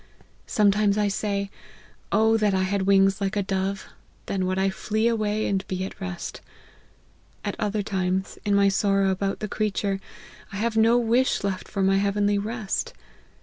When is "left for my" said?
11.43-11.97